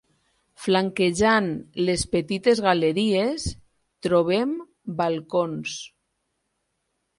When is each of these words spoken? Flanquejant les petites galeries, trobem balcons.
Flanquejant 0.61 1.49
les 1.89 2.05
petites 2.15 2.63
galeries, 2.69 3.45
trobem 4.09 4.57
balcons. 5.03 5.79